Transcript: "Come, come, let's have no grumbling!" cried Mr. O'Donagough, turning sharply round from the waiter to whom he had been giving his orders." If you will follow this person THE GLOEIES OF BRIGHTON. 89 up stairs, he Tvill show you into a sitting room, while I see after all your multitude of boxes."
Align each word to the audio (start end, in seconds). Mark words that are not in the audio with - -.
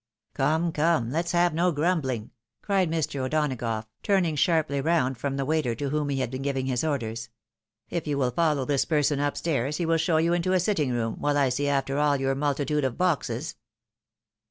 "Come, 0.33 0.71
come, 0.71 1.11
let's 1.11 1.31
have 1.33 1.53
no 1.53 1.71
grumbling!" 1.71 2.31
cried 2.63 2.89
Mr. 2.89 3.19
O'Donagough, 3.25 3.83
turning 4.01 4.35
sharply 4.35 4.81
round 4.81 5.19
from 5.19 5.37
the 5.37 5.45
waiter 5.45 5.75
to 5.75 5.89
whom 5.89 6.09
he 6.09 6.21
had 6.21 6.31
been 6.31 6.41
giving 6.41 6.65
his 6.65 6.83
orders." 6.83 7.29
If 7.91 8.07
you 8.07 8.17
will 8.17 8.31
follow 8.31 8.65
this 8.65 8.83
person 8.83 9.19
THE 9.19 9.25
GLOEIES 9.25 9.27
OF 9.27 9.33
BRIGHTON. 9.43 9.51
89 9.53 9.63
up 9.63 9.69
stairs, 9.69 9.77
he 9.77 9.85
Tvill 9.85 9.99
show 9.99 10.17
you 10.17 10.33
into 10.33 10.53
a 10.53 10.59
sitting 10.59 10.91
room, 10.91 11.17
while 11.19 11.37
I 11.37 11.49
see 11.49 11.67
after 11.67 11.99
all 11.99 12.17
your 12.17 12.33
multitude 12.33 12.83
of 12.83 12.97
boxes." 12.97 13.57